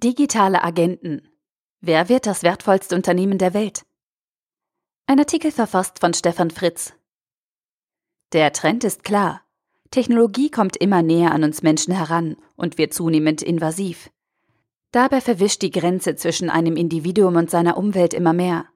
Digitale 0.00 0.62
Agenten. 0.62 1.22
Wer 1.80 2.08
wird 2.08 2.26
das 2.26 2.44
wertvollste 2.44 2.94
Unternehmen 2.94 3.36
der 3.36 3.52
Welt? 3.52 3.82
Ein 5.06 5.18
Artikel 5.18 5.50
verfasst 5.50 5.98
von 5.98 6.14
Stefan 6.14 6.52
Fritz. 6.52 6.92
Der 8.32 8.52
Trend 8.52 8.84
ist 8.84 9.02
klar. 9.02 9.40
Technologie 9.90 10.52
kommt 10.52 10.76
immer 10.76 11.02
näher 11.02 11.32
an 11.32 11.42
uns 11.42 11.62
Menschen 11.62 11.92
heran 11.92 12.36
und 12.54 12.78
wird 12.78 12.94
zunehmend 12.94 13.42
invasiv. 13.42 14.08
Dabei 14.92 15.20
verwischt 15.20 15.62
die 15.62 15.72
Grenze 15.72 16.14
zwischen 16.14 16.48
einem 16.48 16.76
Individuum 16.76 17.34
und 17.34 17.50
seiner 17.50 17.76
Umwelt 17.76 18.14
immer 18.14 18.32
mehr. 18.32 18.66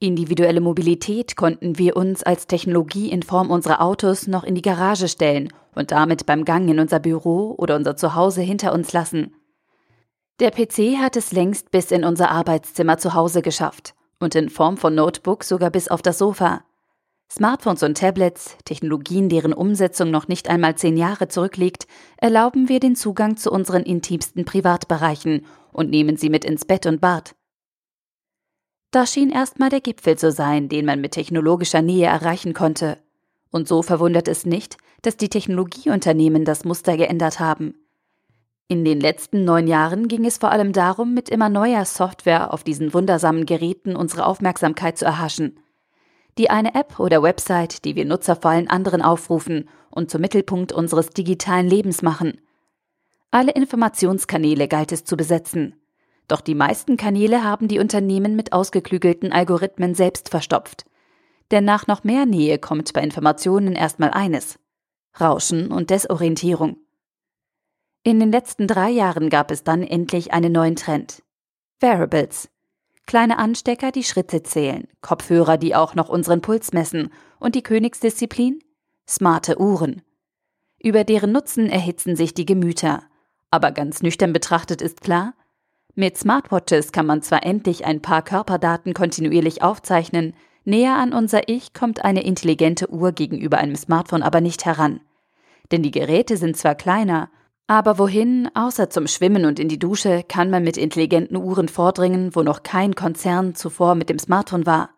Individuelle 0.00 0.60
Mobilität 0.60 1.36
konnten 1.36 1.78
wir 1.78 1.96
uns 1.96 2.24
als 2.24 2.48
Technologie 2.48 3.12
in 3.12 3.22
Form 3.22 3.48
unserer 3.48 3.80
Autos 3.80 4.26
noch 4.26 4.42
in 4.42 4.56
die 4.56 4.62
Garage 4.62 5.06
stellen 5.06 5.52
und 5.76 5.92
damit 5.92 6.26
beim 6.26 6.44
Gang 6.44 6.68
in 6.68 6.80
unser 6.80 6.98
Büro 6.98 7.54
oder 7.56 7.76
unser 7.76 7.96
Zuhause 7.96 8.40
hinter 8.42 8.72
uns 8.72 8.92
lassen. 8.92 9.36
Der 10.40 10.50
PC 10.50 10.98
hat 10.98 11.16
es 11.16 11.32
längst 11.32 11.70
bis 11.70 11.90
in 11.90 12.04
unser 12.04 12.30
Arbeitszimmer 12.30 12.98
zu 12.98 13.14
Hause 13.14 13.42
geschafft 13.42 13.94
und 14.18 14.34
in 14.34 14.48
Form 14.48 14.76
von 14.76 14.94
Notebook 14.94 15.44
sogar 15.44 15.70
bis 15.70 15.88
auf 15.88 16.02
das 16.02 16.18
Sofa. 16.18 16.64
Smartphones 17.30 17.82
und 17.82 17.96
Tablets, 17.96 18.56
Technologien, 18.64 19.28
deren 19.28 19.54
Umsetzung 19.54 20.10
noch 20.10 20.28
nicht 20.28 20.48
einmal 20.48 20.74
zehn 20.76 20.96
Jahre 20.98 21.28
zurückliegt, 21.28 21.86
erlauben 22.18 22.68
wir 22.68 22.78
den 22.78 22.94
Zugang 22.94 23.36
zu 23.36 23.50
unseren 23.50 23.84
intimsten 23.84 24.44
Privatbereichen 24.44 25.46
und 25.72 25.90
nehmen 25.90 26.16
sie 26.16 26.28
mit 26.28 26.44
ins 26.44 26.66
Bett 26.66 26.84
und 26.84 27.00
Bad. 27.00 27.34
Das 28.90 29.12
schien 29.12 29.30
erstmal 29.30 29.70
der 29.70 29.80
Gipfel 29.80 30.18
zu 30.18 30.30
sein, 30.30 30.68
den 30.68 30.84
man 30.84 31.00
mit 31.00 31.12
technologischer 31.12 31.80
Nähe 31.80 32.06
erreichen 32.06 32.52
konnte. 32.52 32.98
Und 33.50 33.66
so 33.66 33.82
verwundert 33.82 34.28
es 34.28 34.44
nicht, 34.44 34.76
dass 35.00 35.16
die 35.16 35.30
Technologieunternehmen 35.30 36.44
das 36.44 36.64
Muster 36.64 36.98
geändert 36.98 37.40
haben. 37.40 37.81
In 38.72 38.86
den 38.86 39.00
letzten 39.00 39.44
neun 39.44 39.66
Jahren 39.66 40.08
ging 40.08 40.24
es 40.24 40.38
vor 40.38 40.50
allem 40.50 40.72
darum, 40.72 41.12
mit 41.12 41.28
immer 41.28 41.50
neuer 41.50 41.84
Software 41.84 42.54
auf 42.54 42.64
diesen 42.64 42.94
wundersamen 42.94 43.44
Geräten 43.44 43.94
unsere 43.94 44.24
Aufmerksamkeit 44.24 44.96
zu 44.96 45.04
erhaschen. 45.04 45.58
Die 46.38 46.48
eine 46.48 46.74
App 46.74 46.98
oder 46.98 47.22
Website, 47.22 47.84
die 47.84 47.96
wir 47.96 48.06
Nutzer 48.06 48.34
vor 48.34 48.50
allen 48.50 48.70
anderen 48.70 49.02
aufrufen 49.02 49.68
und 49.90 50.10
zum 50.10 50.22
Mittelpunkt 50.22 50.72
unseres 50.72 51.10
digitalen 51.10 51.68
Lebens 51.68 52.00
machen. 52.00 52.40
Alle 53.30 53.52
Informationskanäle 53.52 54.68
galt 54.68 54.90
es 54.90 55.04
zu 55.04 55.18
besetzen. 55.18 55.74
Doch 56.26 56.40
die 56.40 56.54
meisten 56.54 56.96
Kanäle 56.96 57.44
haben 57.44 57.68
die 57.68 57.78
Unternehmen 57.78 58.36
mit 58.36 58.54
ausgeklügelten 58.54 59.32
Algorithmen 59.32 59.94
selbst 59.94 60.30
verstopft. 60.30 60.86
Denn 61.50 61.66
nach 61.66 61.88
noch 61.88 62.04
mehr 62.04 62.24
Nähe 62.24 62.58
kommt 62.58 62.90
bei 62.94 63.02
Informationen 63.02 63.74
erstmal 63.74 64.12
eines 64.12 64.58
Rauschen 65.20 65.70
und 65.70 65.90
Desorientierung. 65.90 66.78
In 68.04 68.18
den 68.18 68.32
letzten 68.32 68.66
drei 68.66 68.90
Jahren 68.90 69.30
gab 69.30 69.52
es 69.52 69.62
dann 69.62 69.84
endlich 69.84 70.32
einen 70.32 70.52
neuen 70.52 70.74
Trend. 70.74 71.22
Variables. 71.78 72.48
Kleine 73.06 73.38
Anstecker, 73.38 73.92
die 73.92 74.02
Schritte 74.02 74.42
zählen, 74.42 74.88
Kopfhörer, 75.02 75.56
die 75.56 75.76
auch 75.76 75.94
noch 75.94 76.08
unseren 76.08 76.40
Puls 76.40 76.72
messen 76.72 77.12
und 77.38 77.54
die 77.54 77.62
Königsdisziplin? 77.62 78.58
Smarte 79.06 79.60
Uhren. 79.60 80.02
Über 80.82 81.04
deren 81.04 81.30
Nutzen 81.30 81.68
erhitzen 81.68 82.16
sich 82.16 82.34
die 82.34 82.46
Gemüter. 82.46 83.04
Aber 83.50 83.70
ganz 83.70 84.02
nüchtern 84.02 84.32
betrachtet 84.32 84.82
ist 84.82 85.00
klar, 85.00 85.34
mit 85.94 86.16
Smartwatches 86.16 86.90
kann 86.90 87.06
man 87.06 87.22
zwar 87.22 87.44
endlich 87.44 87.84
ein 87.84 88.00
paar 88.00 88.22
Körperdaten 88.22 88.94
kontinuierlich 88.94 89.62
aufzeichnen, 89.62 90.34
näher 90.64 90.96
an 90.96 91.12
unser 91.12 91.48
Ich 91.48 91.74
kommt 91.74 92.04
eine 92.04 92.24
intelligente 92.24 92.90
Uhr 92.90 93.12
gegenüber 93.12 93.58
einem 93.58 93.76
Smartphone 93.76 94.22
aber 94.22 94.40
nicht 94.40 94.64
heran. 94.64 95.00
Denn 95.70 95.82
die 95.82 95.90
Geräte 95.90 96.36
sind 96.36 96.56
zwar 96.56 96.74
kleiner, 96.74 97.30
aber 97.66 97.98
wohin, 97.98 98.50
außer 98.54 98.90
zum 98.90 99.06
Schwimmen 99.06 99.44
und 99.44 99.58
in 99.58 99.68
die 99.68 99.78
Dusche, 99.78 100.24
kann 100.28 100.50
man 100.50 100.64
mit 100.64 100.76
intelligenten 100.76 101.36
Uhren 101.36 101.68
vordringen, 101.68 102.34
wo 102.34 102.42
noch 102.42 102.62
kein 102.62 102.94
Konzern 102.94 103.54
zuvor 103.54 103.94
mit 103.94 104.08
dem 104.08 104.18
Smartphone 104.18 104.66
war? 104.66 104.90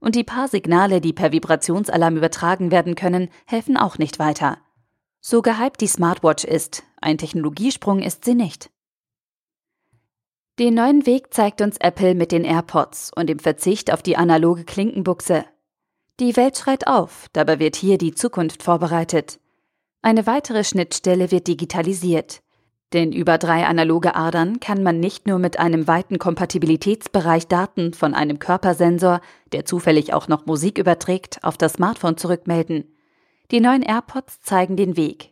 Und 0.00 0.16
die 0.16 0.24
paar 0.24 0.48
Signale, 0.48 1.00
die 1.00 1.12
per 1.12 1.30
Vibrationsalarm 1.30 2.16
übertragen 2.16 2.70
werden 2.70 2.96
können, 2.96 3.28
helfen 3.46 3.76
auch 3.76 3.98
nicht 3.98 4.18
weiter. 4.18 4.58
So 5.20 5.42
gehypt 5.42 5.80
die 5.80 5.86
Smartwatch 5.86 6.42
ist, 6.42 6.82
ein 7.00 7.18
Technologiesprung 7.18 8.00
ist 8.00 8.24
sie 8.24 8.34
nicht. 8.34 8.70
Den 10.58 10.74
neuen 10.74 11.06
Weg 11.06 11.32
zeigt 11.32 11.60
uns 11.60 11.76
Apple 11.78 12.14
mit 12.14 12.32
den 12.32 12.44
AirPods 12.44 13.12
und 13.14 13.28
dem 13.28 13.38
Verzicht 13.38 13.92
auf 13.92 14.02
die 14.02 14.16
analoge 14.16 14.64
Klinkenbuchse. 14.64 15.44
Die 16.20 16.36
Welt 16.36 16.58
schreit 16.58 16.86
auf, 16.86 17.28
dabei 17.32 17.58
wird 17.58 17.76
hier 17.76 17.96
die 17.96 18.14
Zukunft 18.14 18.62
vorbereitet. 18.62 19.40
Eine 20.04 20.26
weitere 20.26 20.64
Schnittstelle 20.64 21.30
wird 21.30 21.46
digitalisiert. 21.46 22.42
Denn 22.92 23.12
über 23.12 23.38
drei 23.38 23.64
analoge 23.66 24.16
Adern 24.16 24.58
kann 24.58 24.82
man 24.82 24.98
nicht 24.98 25.28
nur 25.28 25.38
mit 25.38 25.60
einem 25.60 25.86
weiten 25.86 26.18
Kompatibilitätsbereich 26.18 27.46
Daten 27.46 27.94
von 27.94 28.12
einem 28.12 28.40
Körpersensor, 28.40 29.20
der 29.52 29.64
zufällig 29.64 30.12
auch 30.12 30.26
noch 30.26 30.44
Musik 30.44 30.78
überträgt, 30.78 31.42
auf 31.44 31.56
das 31.56 31.74
Smartphone 31.74 32.16
zurückmelden. 32.16 32.84
Die 33.52 33.60
neuen 33.60 33.82
AirPods 33.82 34.42
zeigen 34.42 34.76
den 34.76 34.96
Weg. 34.96 35.30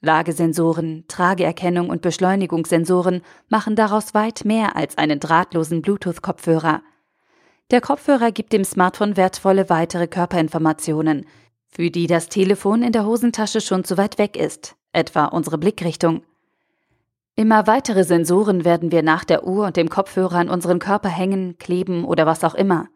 Lagesensoren, 0.00 1.04
Trageerkennung 1.06 1.88
und 1.88 2.02
Beschleunigungssensoren 2.02 3.22
machen 3.48 3.76
daraus 3.76 4.14
weit 4.14 4.44
mehr 4.44 4.76
als 4.76 4.98
einen 4.98 5.20
drahtlosen 5.20 5.80
Bluetooth-Kopfhörer. 5.80 6.82
Der 7.70 7.80
Kopfhörer 7.80 8.32
gibt 8.32 8.52
dem 8.52 8.64
Smartphone 8.64 9.16
wertvolle 9.16 9.70
weitere 9.70 10.06
Körperinformationen, 10.06 11.26
für 11.68 11.90
die 11.90 12.06
das 12.06 12.28
Telefon 12.28 12.82
in 12.82 12.92
der 12.92 13.06
Hosentasche 13.06 13.60
schon 13.60 13.84
zu 13.84 13.96
weit 13.96 14.18
weg 14.18 14.36
ist, 14.36 14.76
etwa 14.92 15.26
unsere 15.26 15.58
Blickrichtung. 15.58 16.22
Immer 17.36 17.68
weitere 17.68 18.02
Sensoren 18.02 18.64
werden 18.64 18.90
wir 18.90 19.02
nach 19.02 19.24
der 19.24 19.46
Uhr 19.46 19.66
und 19.66 19.76
dem 19.76 19.88
Kopfhörer 19.88 20.38
an 20.38 20.48
unseren 20.48 20.80
Körper 20.80 21.08
hängen, 21.08 21.56
kleben 21.58 22.04
oder 22.04 22.26
was 22.26 22.42
auch 22.42 22.54
immer. 22.54 22.88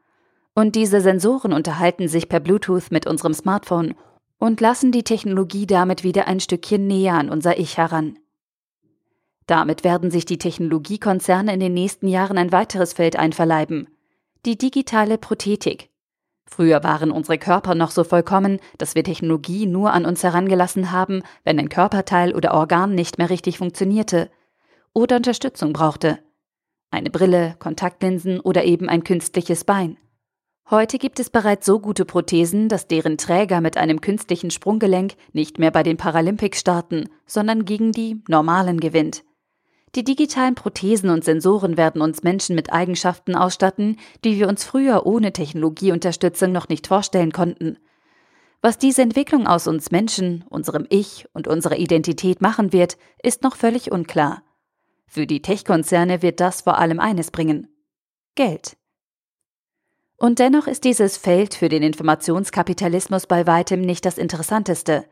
Und 0.54 0.74
diese 0.74 1.00
Sensoren 1.00 1.52
unterhalten 1.52 2.08
sich 2.08 2.28
per 2.28 2.40
Bluetooth 2.40 2.90
mit 2.90 3.06
unserem 3.06 3.34
Smartphone 3.34 3.94
und 4.38 4.60
lassen 4.60 4.90
die 4.90 5.04
Technologie 5.04 5.66
damit 5.66 6.02
wieder 6.02 6.26
ein 6.26 6.40
Stückchen 6.40 6.88
näher 6.88 7.14
an 7.14 7.30
unser 7.30 7.58
Ich 7.60 7.78
heran. 7.78 8.18
Damit 9.46 9.84
werden 9.84 10.10
sich 10.10 10.24
die 10.24 10.38
Technologiekonzerne 10.38 11.54
in 11.54 11.60
den 11.60 11.74
nächsten 11.74 12.08
Jahren 12.08 12.38
ein 12.38 12.50
weiteres 12.50 12.94
Feld 12.94 13.14
einverleiben. 13.14 13.86
Die 14.44 14.58
digitale 14.58 15.18
Prothetik. 15.18 15.91
Früher 16.54 16.84
waren 16.84 17.10
unsere 17.10 17.38
Körper 17.38 17.74
noch 17.74 17.90
so 17.90 18.04
vollkommen, 18.04 18.60
dass 18.76 18.94
wir 18.94 19.02
Technologie 19.02 19.64
nur 19.64 19.94
an 19.94 20.04
uns 20.04 20.22
herangelassen 20.22 20.92
haben, 20.92 21.22
wenn 21.44 21.58
ein 21.58 21.70
Körperteil 21.70 22.34
oder 22.34 22.52
Organ 22.52 22.94
nicht 22.94 23.16
mehr 23.16 23.30
richtig 23.30 23.56
funktionierte 23.56 24.30
oder 24.92 25.16
Unterstützung 25.16 25.72
brauchte. 25.72 26.18
Eine 26.90 27.08
Brille, 27.08 27.56
Kontaktlinsen 27.58 28.38
oder 28.38 28.64
eben 28.64 28.90
ein 28.90 29.02
künstliches 29.02 29.64
Bein. 29.64 29.96
Heute 30.68 30.98
gibt 30.98 31.20
es 31.20 31.30
bereits 31.30 31.64
so 31.64 31.80
gute 31.80 32.04
Prothesen, 32.04 32.68
dass 32.68 32.86
deren 32.86 33.16
Träger 33.16 33.62
mit 33.62 33.78
einem 33.78 34.02
künstlichen 34.02 34.50
Sprunggelenk 34.50 35.14
nicht 35.32 35.58
mehr 35.58 35.70
bei 35.70 35.82
den 35.82 35.96
Paralympics 35.96 36.60
starten, 36.60 37.08
sondern 37.24 37.64
gegen 37.64 37.92
die 37.92 38.22
normalen 38.28 38.78
gewinnt. 38.78 39.24
Die 39.94 40.04
digitalen 40.04 40.54
Prothesen 40.54 41.10
und 41.10 41.22
Sensoren 41.22 41.76
werden 41.76 42.00
uns 42.00 42.22
Menschen 42.22 42.56
mit 42.56 42.72
Eigenschaften 42.72 43.34
ausstatten, 43.34 43.98
die 44.24 44.38
wir 44.38 44.48
uns 44.48 44.64
früher 44.64 45.04
ohne 45.04 45.34
Technologieunterstützung 45.34 46.50
noch 46.50 46.68
nicht 46.68 46.86
vorstellen 46.86 47.30
konnten. 47.30 47.76
Was 48.62 48.78
diese 48.78 49.02
Entwicklung 49.02 49.46
aus 49.46 49.66
uns 49.66 49.90
Menschen, 49.90 50.44
unserem 50.48 50.86
Ich 50.88 51.26
und 51.34 51.46
unserer 51.46 51.76
Identität 51.76 52.40
machen 52.40 52.72
wird, 52.72 52.96
ist 53.22 53.42
noch 53.42 53.56
völlig 53.56 53.92
unklar. 53.92 54.42
Für 55.06 55.26
die 55.26 55.42
Tech-Konzerne 55.42 56.22
wird 56.22 56.40
das 56.40 56.62
vor 56.62 56.78
allem 56.78 56.98
eines 56.98 57.30
bringen. 57.30 57.68
Geld. 58.34 58.78
Und 60.16 60.38
dennoch 60.38 60.68
ist 60.68 60.84
dieses 60.84 61.18
Feld 61.18 61.54
für 61.54 61.68
den 61.68 61.82
Informationskapitalismus 61.82 63.26
bei 63.26 63.46
weitem 63.46 63.82
nicht 63.82 64.06
das 64.06 64.16
interessanteste. 64.16 65.04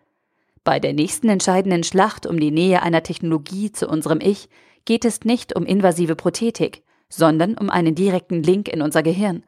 Bei 0.65 0.79
der 0.79 0.95
nächsten 0.95 1.29
entscheidenden 1.29 1.85
Schlacht 1.85 2.27
um 2.27 2.39
die 2.39 2.51
Nähe 2.51 2.83
einer 2.83 3.03
Technologie 3.03 3.73
zu 3.73 3.89
unserem 3.89 4.21
Ich 4.23 4.49
geht 4.85 5.05
es 5.05 5.25
nicht 5.25 5.55
um 5.55 5.67
invasive 5.67 6.17
Prothetik, 6.17 6.83
sondern 7.09 7.57
um 7.57 7.71
einen 7.71 7.95
direkten 7.95 8.43
Link 8.43 8.69
in 8.69 8.83
unser 8.83 9.03
Gehirn. 9.03 9.45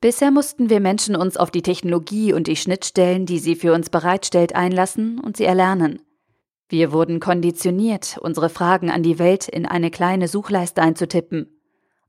Bisher 0.00 0.32
mussten 0.32 0.68
wir 0.68 0.80
Menschen 0.80 1.14
uns 1.14 1.36
auf 1.36 1.52
die 1.52 1.62
Technologie 1.62 2.32
und 2.32 2.48
die 2.48 2.56
Schnittstellen, 2.56 3.24
die 3.24 3.38
sie 3.38 3.54
für 3.54 3.72
uns 3.72 3.88
bereitstellt, 3.88 4.54
einlassen 4.54 5.20
und 5.20 5.36
sie 5.36 5.44
erlernen. 5.44 6.02
Wir 6.68 6.90
wurden 6.90 7.20
konditioniert, 7.20 8.18
unsere 8.20 8.48
Fragen 8.48 8.90
an 8.90 9.02
die 9.02 9.18
Welt 9.18 9.46
in 9.46 9.64
eine 9.64 9.90
kleine 9.90 10.26
Suchleiste 10.26 10.82
einzutippen. 10.82 11.56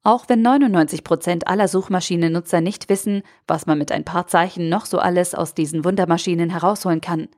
Auch 0.02 0.28
wenn 0.28 0.42
99 0.42 1.04
Prozent 1.04 1.48
aller 1.48 1.68
Suchmaschinennutzer 1.68 2.62
nicht 2.62 2.90
wissen, 2.90 3.24
was 3.46 3.68
man 3.68 3.78
mit 3.78 3.92
ein 3.92 4.06
paar 4.06 4.26
Zeichen 4.28 4.70
noch 4.70 4.86
so 4.86 5.00
alles 5.00 5.36
aus 5.36 5.54
diesen 5.54 5.86
Wundermaschinen 5.86 6.50
herausholen 6.50 7.00
kann. 7.00 7.30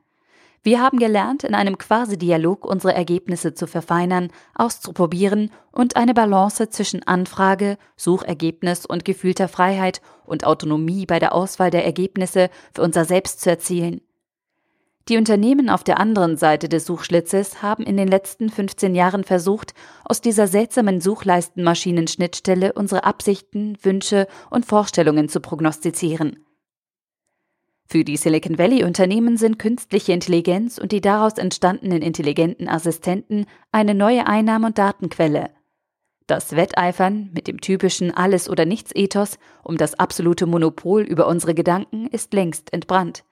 Wir 0.66 0.82
haben 0.82 0.98
gelernt, 0.98 1.44
in 1.44 1.54
einem 1.54 1.78
Quasi-Dialog 1.78 2.64
unsere 2.64 2.92
Ergebnisse 2.92 3.54
zu 3.54 3.68
verfeinern, 3.68 4.32
auszuprobieren 4.56 5.52
und 5.70 5.94
eine 5.94 6.12
Balance 6.12 6.70
zwischen 6.70 7.06
Anfrage, 7.06 7.78
Suchergebnis 7.94 8.84
und 8.84 9.04
gefühlter 9.04 9.46
Freiheit 9.46 10.00
und 10.24 10.44
Autonomie 10.44 11.06
bei 11.06 11.20
der 11.20 11.36
Auswahl 11.36 11.70
der 11.70 11.84
Ergebnisse 11.84 12.50
für 12.74 12.82
unser 12.82 13.04
Selbst 13.04 13.42
zu 13.42 13.50
erzielen. 13.50 14.00
Die 15.08 15.16
Unternehmen 15.16 15.70
auf 15.70 15.84
der 15.84 16.00
anderen 16.00 16.36
Seite 16.36 16.68
des 16.68 16.84
Suchschlitzes 16.84 17.62
haben 17.62 17.84
in 17.84 17.96
den 17.96 18.08
letzten 18.08 18.50
15 18.50 18.96
Jahren 18.96 19.22
versucht, 19.22 19.72
aus 20.04 20.20
dieser 20.20 20.48
seltsamen 20.48 21.00
Suchleistenmaschinenschnittstelle 21.00 22.72
unsere 22.72 23.04
Absichten, 23.04 23.78
Wünsche 23.82 24.26
und 24.50 24.66
Vorstellungen 24.66 25.28
zu 25.28 25.38
prognostizieren. 25.38 26.44
Für 27.88 28.02
die 28.02 28.16
Silicon 28.16 28.58
Valley 28.58 28.82
Unternehmen 28.82 29.36
sind 29.36 29.60
künstliche 29.60 30.12
Intelligenz 30.12 30.78
und 30.78 30.90
die 30.90 31.00
daraus 31.00 31.34
entstandenen 31.34 32.02
intelligenten 32.02 32.68
Assistenten 32.68 33.46
eine 33.70 33.94
neue 33.94 34.26
Einnahme- 34.26 34.66
und 34.66 34.78
Datenquelle. 34.78 35.50
Das 36.26 36.56
Wetteifern 36.56 37.30
mit 37.32 37.46
dem 37.46 37.60
typischen 37.60 38.10
Alles- 38.10 38.50
oder 38.50 38.64
Nichts-Ethos 38.64 39.38
um 39.62 39.76
das 39.76 39.94
absolute 39.94 40.46
Monopol 40.46 41.02
über 41.02 41.28
unsere 41.28 41.54
Gedanken 41.54 42.08
ist 42.08 42.34
längst 42.34 42.72
entbrannt. 42.72 43.22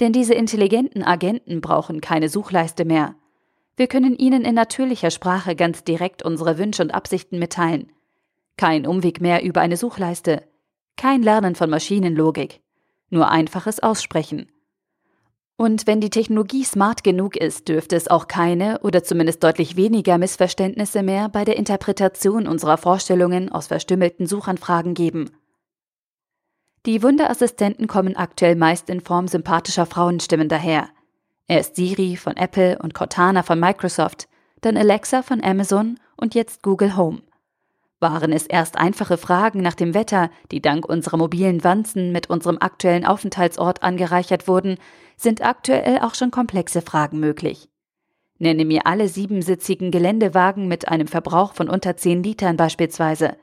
Denn 0.00 0.14
diese 0.14 0.32
intelligenten 0.32 1.02
Agenten 1.02 1.60
brauchen 1.60 2.00
keine 2.00 2.30
Suchleiste 2.30 2.86
mehr. 2.86 3.14
Wir 3.76 3.88
können 3.88 4.16
ihnen 4.16 4.46
in 4.46 4.54
natürlicher 4.54 5.10
Sprache 5.10 5.54
ganz 5.54 5.84
direkt 5.84 6.22
unsere 6.22 6.56
Wünsche 6.56 6.82
und 6.82 6.94
Absichten 6.94 7.38
mitteilen. 7.38 7.92
Kein 8.56 8.86
Umweg 8.86 9.20
mehr 9.20 9.42
über 9.44 9.60
eine 9.60 9.76
Suchleiste. 9.76 10.44
Kein 10.96 11.22
Lernen 11.22 11.54
von 11.54 11.68
Maschinenlogik. 11.68 12.62
Nur 13.10 13.28
einfaches 13.28 13.80
Aussprechen. 13.80 14.50
Und 15.58 15.86
wenn 15.86 16.00
die 16.02 16.10
Technologie 16.10 16.64
smart 16.64 17.02
genug 17.02 17.36
ist, 17.36 17.68
dürfte 17.68 17.96
es 17.96 18.08
auch 18.08 18.28
keine 18.28 18.80
oder 18.80 19.02
zumindest 19.02 19.42
deutlich 19.42 19.76
weniger 19.76 20.18
Missverständnisse 20.18 21.02
mehr 21.02 21.30
bei 21.30 21.44
der 21.44 21.56
Interpretation 21.56 22.46
unserer 22.46 22.76
Vorstellungen 22.76 23.50
aus 23.50 23.68
verstümmelten 23.68 24.26
Suchanfragen 24.26 24.92
geben. 24.92 25.30
Die 26.84 27.02
Wunderassistenten 27.02 27.88
kommen 27.88 28.16
aktuell 28.16 28.54
meist 28.54 28.90
in 28.90 29.00
Form 29.00 29.28
sympathischer 29.28 29.86
Frauenstimmen 29.86 30.48
daher. 30.48 30.88
Erst 31.48 31.76
Siri 31.76 32.16
von 32.16 32.36
Apple 32.36 32.78
und 32.78 32.92
Cortana 32.92 33.42
von 33.42 33.58
Microsoft, 33.58 34.28
dann 34.60 34.76
Alexa 34.76 35.22
von 35.22 35.42
Amazon 35.42 35.98
und 36.16 36.34
jetzt 36.34 36.62
Google 36.62 36.96
Home. 36.96 37.22
Waren 37.98 38.32
es 38.32 38.46
erst 38.46 38.76
einfache 38.76 39.16
Fragen 39.16 39.62
nach 39.62 39.74
dem 39.74 39.94
Wetter, 39.94 40.30
die 40.50 40.60
dank 40.60 40.86
unserer 40.86 41.16
mobilen 41.16 41.64
Wanzen 41.64 42.12
mit 42.12 42.28
unserem 42.28 42.58
aktuellen 42.60 43.06
Aufenthaltsort 43.06 43.82
angereichert 43.82 44.48
wurden, 44.48 44.76
sind 45.16 45.42
aktuell 45.42 46.00
auch 46.00 46.14
schon 46.14 46.30
komplexe 46.30 46.82
Fragen 46.82 47.20
möglich. 47.20 47.70
Nenne 48.38 48.66
mir 48.66 48.86
alle 48.86 49.08
siebensitzigen 49.08 49.90
Geländewagen 49.90 50.68
mit 50.68 50.88
einem 50.88 51.06
Verbrauch 51.06 51.54
von 51.54 51.70
unter 51.70 51.96
10 51.96 52.22
Litern 52.22 52.58
beispielsweise. 52.58 53.36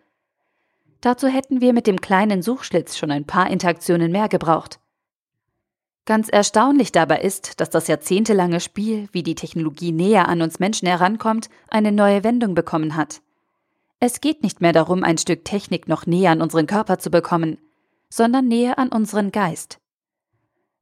Dazu 1.02 1.28
hätten 1.28 1.60
wir 1.60 1.74
mit 1.74 1.88
dem 1.88 2.00
kleinen 2.00 2.44
Suchschlitz 2.44 2.96
schon 2.96 3.10
ein 3.10 3.26
paar 3.26 3.50
Interaktionen 3.50 4.12
mehr 4.12 4.30
gebraucht. 4.30 4.80
Ganz 6.06 6.30
erstaunlich 6.30 6.92
dabei 6.92 7.22
ist, 7.22 7.60
dass 7.60 7.72
das 7.72 7.88
jahrzehntelange 7.88 8.60
Spiel, 8.60 9.08
wie 9.14 9.24
die 9.24 9.36
Technologie 9.36 9.92
näher 9.92 10.28
an 10.28 10.42
uns 10.42 10.60
Menschen 10.60 10.88
herankommt, 10.88 11.50
eine 11.70 11.92
neue 11.92 12.24
Wendung 12.24 12.54
bekommen 12.54 12.96
hat. 12.96 13.22
Es 14.06 14.20
geht 14.20 14.44
nicht 14.44 14.60
mehr 14.60 14.74
darum, 14.74 15.02
ein 15.06 15.18
Stück 15.18 15.46
Technik 15.46 15.88
noch 15.88 16.06
näher 16.06 16.32
an 16.32 16.42
unseren 16.42 16.68
Körper 16.68 17.00
zu 17.00 17.10
bekommen, 17.10 17.58
sondern 18.10 18.50
näher 18.50 18.78
an 18.78 18.90
unseren 18.90 19.32
Geist. 19.32 19.80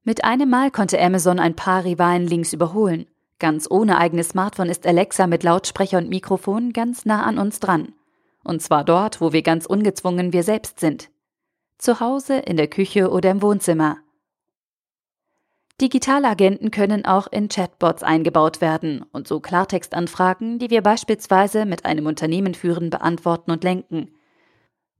Mit 0.04 0.24
einem 0.24 0.50
Mal 0.50 0.72
konnte 0.72 1.00
Amazon 1.00 1.38
ein 1.38 1.56
paar 1.56 1.86
Rivalen 1.86 2.26
links 2.26 2.52
überholen. 2.52 3.06
Ganz 3.38 3.70
ohne 3.70 4.00
eigenes 4.00 4.30
Smartphone 4.30 4.70
ist 4.70 4.88
Alexa 4.88 5.28
mit 5.28 5.44
Lautsprecher 5.44 6.00
und 6.00 6.10
Mikrofon 6.10 6.74
ganz 6.74 7.06
nah 7.06 7.22
an 7.22 7.38
uns 7.38 7.60
dran. 7.60 7.94
Und 8.44 8.64
zwar 8.64 8.84
dort, 8.84 9.22
wo 9.22 9.32
wir 9.32 9.44
ganz 9.44 9.68
ungezwungen 9.68 10.34
wir 10.34 10.42
selbst 10.42 10.80
sind. 10.80 11.12
Zu 11.78 12.00
Hause, 12.00 12.38
in 12.38 12.58
der 12.58 12.70
Küche 12.70 13.12
oder 13.12 13.30
im 13.30 13.44
Wohnzimmer. 13.44 13.98
Digitalagenten 15.82 16.70
können 16.70 17.06
auch 17.06 17.28
in 17.32 17.50
Chatbots 17.50 18.04
eingebaut 18.04 18.62
werden 18.62 19.04
und 19.12 19.28
so 19.28 19.40
Klartextanfragen, 19.40 20.60
die 20.60 20.70
wir 20.70 20.82
beispielsweise 20.82 21.66
mit 21.66 21.86
einem 21.86 22.06
Unternehmen 22.06 22.54
führen, 22.54 22.92
beantworten 22.92 23.50
und 23.50 23.64
lenken. 23.64 24.14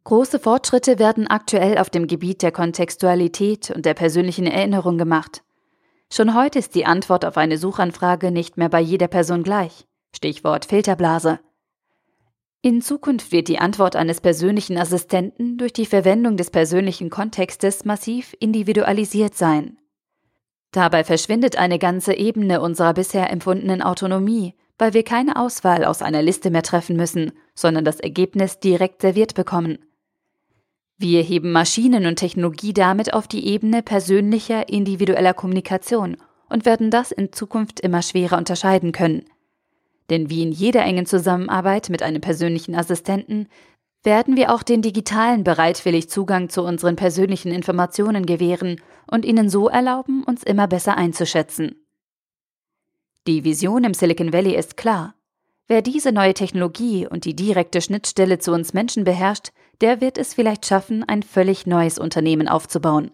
Große 0.04 0.40
Fortschritte 0.40 0.98
werden 0.98 1.28
aktuell 1.28 1.78
auf 1.78 1.92
dem 1.92 2.08
Gebiet 2.08 2.42
der 2.42 2.52
Kontextualität 2.52 3.70
und 3.70 3.86
der 3.86 3.94
persönlichen 3.94 4.48
Erinnerung 4.48 4.98
gemacht. 4.98 5.44
Schon 6.12 6.34
heute 6.34 6.58
ist 6.58 6.74
die 6.74 6.86
Antwort 6.86 7.24
auf 7.24 7.38
eine 7.38 7.60
Suchanfrage 7.60 8.32
nicht 8.32 8.58
mehr 8.58 8.70
bei 8.70 8.82
jeder 8.82 9.08
Person 9.08 9.44
gleich. 9.44 9.86
Stichwort 10.16 10.66
Filterblase. 10.66 11.40
In 12.64 12.82
Zukunft 12.82 13.32
wird 13.32 13.48
die 13.48 13.60
Antwort 13.60 13.96
eines 13.96 14.20
persönlichen 14.20 14.78
Assistenten 14.78 15.58
durch 15.58 15.74
die 15.74 15.86
Verwendung 15.86 16.38
des 16.38 16.50
persönlichen 16.50 17.10
Kontextes 17.10 17.86
massiv 17.86 18.36
individualisiert 18.40 19.36
sein. 19.36 19.78
Dabei 20.72 21.04
verschwindet 21.04 21.58
eine 21.58 21.80
ganze 21.80 22.14
Ebene 22.14 22.62
unserer 22.62 22.94
bisher 22.94 23.30
empfundenen 23.30 23.82
Autonomie, 23.82 24.56
weil 24.78 24.94
wir 24.94 25.04
keine 25.04 25.36
Auswahl 25.36 25.86
aus 25.86 26.02
einer 26.02 26.22
Liste 26.22 26.50
mehr 26.50 26.64
treffen 26.64 26.96
müssen, 26.96 27.34
sondern 27.54 27.86
das 27.86 28.00
Ergebnis 28.00 28.60
direkt 28.60 29.02
serviert 29.02 29.36
bekommen. 29.36 29.80
Wir 30.98 31.22
heben 31.24 31.52
Maschinen 31.52 32.06
und 32.06 32.18
Technologie 32.18 32.74
damit 32.74 33.14
auf 33.14 33.28
die 33.28 33.48
Ebene 33.48 33.82
persönlicher, 33.82 34.70
individueller 34.70 35.34
Kommunikation 35.34 36.16
und 36.48 36.66
werden 36.66 36.90
das 36.90 37.12
in 37.12 37.34
Zukunft 37.34 37.80
immer 37.80 38.02
schwerer 38.02 38.38
unterscheiden 38.38 38.92
können. 38.92 39.26
Denn 40.10 40.30
wie 40.30 40.44
in 40.44 40.52
jeder 40.52 40.84
engen 40.84 41.06
Zusammenarbeit 41.06 41.90
mit 41.90 42.04
einem 42.04 42.22
persönlichen 42.22 42.76
Assistenten 42.76 43.48
werden 44.04 44.36
wir 44.36 44.54
auch 44.54 44.64
den 44.64 44.82
Digitalen 44.82 45.44
bereitwillig 45.44 46.10
Zugang 46.10 46.50
zu 46.50 46.64
unseren 46.64 46.96
persönlichen 46.96 47.52
Informationen 47.52 48.26
gewähren 48.26 48.82
und 49.10 49.26
ihnen 49.26 49.50
so 49.50 49.70
erlauben, 49.70 50.24
uns 50.24 50.44
immer 50.44 50.68
besser 50.68 50.98
einzuschätzen. 50.98 51.76
Die 53.28 53.44
Vision 53.44 53.84
im 53.84 53.94
Silicon 53.94 54.34
Valley 54.34 54.56
ist 54.56 54.78
klar. 54.78 55.16
Wer 55.68 55.82
diese 55.82 56.12
neue 56.12 56.34
Technologie 56.34 57.08
und 57.08 57.26
die 57.26 57.36
direkte 57.36 57.82
Schnittstelle 57.82 58.40
zu 58.40 58.52
uns 58.52 58.74
Menschen 58.74 59.04
beherrscht, 59.04 59.50
der 59.82 60.02
wird 60.02 60.18
es 60.18 60.34
vielleicht 60.34 60.66
schaffen, 60.66 61.04
ein 61.04 61.24
völlig 61.24 61.68
neues 61.68 62.00
Unternehmen 62.00 62.48
aufzubauen 62.48 63.12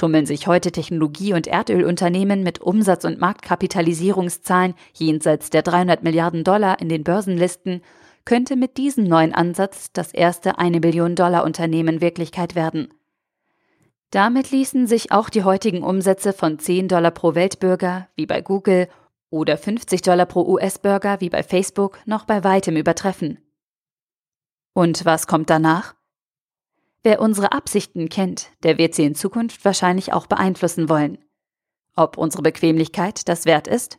tummeln 0.00 0.24
sich 0.24 0.46
heute 0.46 0.72
Technologie- 0.72 1.34
und 1.34 1.46
Erdölunternehmen 1.46 2.42
mit 2.42 2.58
Umsatz- 2.58 3.04
und 3.04 3.20
Marktkapitalisierungszahlen 3.20 4.72
jenseits 4.94 5.50
der 5.50 5.60
300 5.60 6.02
Milliarden 6.02 6.42
Dollar 6.42 6.80
in 6.80 6.88
den 6.88 7.04
Börsenlisten, 7.04 7.82
könnte 8.24 8.56
mit 8.56 8.76
diesem 8.76 9.04
neuen 9.04 9.34
Ansatz 9.34 9.92
das 9.92 10.12
erste 10.12 10.58
eine 10.58 10.80
Billion 10.80 11.16
Dollar 11.16 11.44
Unternehmen 11.44 12.00
Wirklichkeit 12.00 12.54
werden. 12.54 12.92
Damit 14.10 14.50
ließen 14.50 14.86
sich 14.86 15.12
auch 15.12 15.30
die 15.30 15.44
heutigen 15.44 15.82
Umsätze 15.82 16.32
von 16.32 16.58
10 16.58 16.88
Dollar 16.88 17.12
pro 17.12 17.34
Weltbürger, 17.34 18.08
wie 18.16 18.26
bei 18.26 18.40
Google, 18.40 18.88
oder 19.30 19.56
50 19.56 20.02
Dollar 20.02 20.26
pro 20.26 20.42
US-Bürger, 20.42 21.20
wie 21.20 21.30
bei 21.30 21.44
Facebook, 21.44 21.98
noch 22.06 22.24
bei 22.24 22.42
weitem 22.42 22.76
übertreffen. 22.76 23.38
Und 24.72 25.04
was 25.04 25.26
kommt 25.28 25.50
danach? 25.50 25.94
Wer 27.02 27.20
unsere 27.20 27.52
Absichten 27.52 28.08
kennt, 28.08 28.50
der 28.62 28.76
wird 28.76 28.94
sie 28.94 29.04
in 29.04 29.14
Zukunft 29.14 29.64
wahrscheinlich 29.64 30.12
auch 30.12 30.26
beeinflussen 30.26 30.88
wollen. 30.88 31.18
Ob 31.96 32.18
unsere 32.18 32.42
Bequemlichkeit 32.42 33.28
das 33.28 33.46
wert 33.46 33.68
ist? 33.68 33.98